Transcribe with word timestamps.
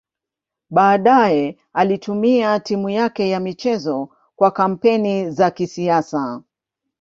Baadaye 0.69 1.57
alitumia 1.73 2.59
timu 2.59 2.89
yake 2.89 3.29
ya 3.29 3.39
michezo 3.39 4.09
kwa 4.35 4.51
kampeni 4.51 5.29
za 5.31 5.51
kisiasa. 5.51 6.43